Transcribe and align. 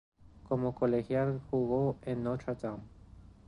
Como 0.47 0.73
colegial 0.73 1.39
jugo 1.51 1.95
en 2.01 2.23
Notre 2.23 2.55
Dame. 2.59 2.81